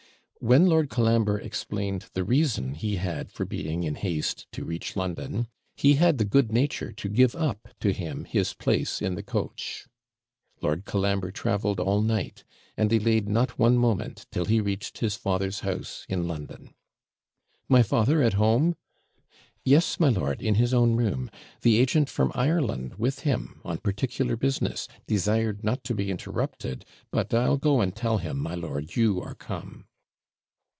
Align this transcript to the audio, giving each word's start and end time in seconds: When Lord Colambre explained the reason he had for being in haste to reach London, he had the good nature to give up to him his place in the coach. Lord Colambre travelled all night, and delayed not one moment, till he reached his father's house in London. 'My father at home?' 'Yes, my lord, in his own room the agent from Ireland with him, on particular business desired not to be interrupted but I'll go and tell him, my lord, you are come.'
When 0.43 0.65
Lord 0.65 0.89
Colambre 0.89 1.37
explained 1.37 2.07
the 2.15 2.23
reason 2.23 2.73
he 2.73 2.95
had 2.95 3.31
for 3.31 3.45
being 3.45 3.83
in 3.83 3.93
haste 3.93 4.47
to 4.53 4.65
reach 4.65 4.95
London, 4.95 5.45
he 5.75 5.93
had 6.01 6.17
the 6.17 6.25
good 6.25 6.51
nature 6.51 6.91
to 6.93 7.09
give 7.09 7.35
up 7.35 7.67
to 7.79 7.93
him 7.93 8.25
his 8.25 8.55
place 8.55 9.03
in 9.03 9.13
the 9.13 9.21
coach. 9.21 9.85
Lord 10.59 10.83
Colambre 10.85 11.31
travelled 11.31 11.79
all 11.79 12.01
night, 12.01 12.43
and 12.75 12.89
delayed 12.89 13.29
not 13.29 13.59
one 13.59 13.77
moment, 13.77 14.25
till 14.31 14.45
he 14.45 14.59
reached 14.59 14.97
his 14.97 15.15
father's 15.15 15.59
house 15.59 16.07
in 16.09 16.27
London. 16.27 16.73
'My 17.69 17.83
father 17.83 18.23
at 18.23 18.33
home?' 18.33 18.73
'Yes, 19.63 19.99
my 19.99 20.09
lord, 20.09 20.41
in 20.41 20.55
his 20.55 20.73
own 20.73 20.95
room 20.95 21.29
the 21.61 21.77
agent 21.77 22.09
from 22.09 22.31
Ireland 22.33 22.95
with 22.95 23.19
him, 23.19 23.61
on 23.63 23.77
particular 23.77 24.35
business 24.35 24.87
desired 25.05 25.63
not 25.63 25.83
to 25.83 25.93
be 25.93 26.09
interrupted 26.09 26.83
but 27.11 27.31
I'll 27.31 27.57
go 27.57 27.79
and 27.79 27.95
tell 27.95 28.17
him, 28.17 28.39
my 28.39 28.55
lord, 28.55 28.95
you 28.95 29.21
are 29.21 29.35
come.' 29.35 29.85